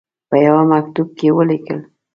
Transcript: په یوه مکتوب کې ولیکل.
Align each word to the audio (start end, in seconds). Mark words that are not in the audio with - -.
په 0.29 0.35
یوه 0.47 0.63
مکتوب 0.71 1.07
کې 1.17 1.27
ولیکل. 1.37 1.79